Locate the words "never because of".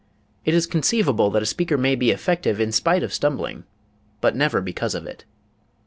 4.35-5.05